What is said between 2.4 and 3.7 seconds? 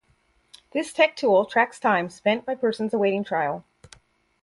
by persons awaiting trial.